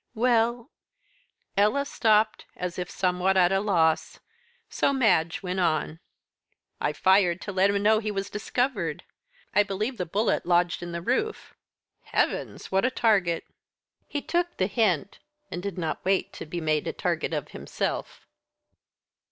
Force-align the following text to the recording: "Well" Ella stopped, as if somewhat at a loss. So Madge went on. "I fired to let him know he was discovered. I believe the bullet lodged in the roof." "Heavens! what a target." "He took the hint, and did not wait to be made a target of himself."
"Well" 0.15 0.71
Ella 1.57 1.85
stopped, 1.85 2.47
as 2.55 2.79
if 2.79 2.89
somewhat 2.89 3.37
at 3.37 3.51
a 3.51 3.59
loss. 3.59 4.19
So 4.67 4.91
Madge 4.93 5.43
went 5.43 5.59
on. 5.59 5.99
"I 6.79 6.91
fired 6.91 7.39
to 7.41 7.51
let 7.51 7.69
him 7.69 7.83
know 7.83 7.99
he 7.99 8.09
was 8.09 8.31
discovered. 8.31 9.03
I 9.53 9.61
believe 9.61 9.97
the 9.99 10.07
bullet 10.07 10.43
lodged 10.43 10.81
in 10.81 10.91
the 10.91 11.03
roof." 11.03 11.53
"Heavens! 12.01 12.71
what 12.71 12.83
a 12.83 12.89
target." 12.89 13.43
"He 14.07 14.23
took 14.23 14.57
the 14.57 14.65
hint, 14.65 15.19
and 15.51 15.61
did 15.61 15.77
not 15.77 16.03
wait 16.03 16.33
to 16.33 16.47
be 16.47 16.59
made 16.59 16.87
a 16.87 16.93
target 16.93 17.31
of 17.31 17.49
himself." 17.49 18.25